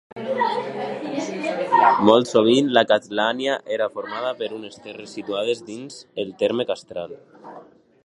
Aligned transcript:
Molt 2.09 2.31
sovint 2.31 2.73
la 2.79 2.85
castlania 2.93 3.59
era 3.77 3.91
formada 3.99 4.35
per 4.43 4.51
unes 4.61 4.81
terres 4.89 5.17
situades 5.19 5.65
dins 5.73 6.05
el 6.25 6.37
terme 6.45 6.69
castral. 6.75 7.19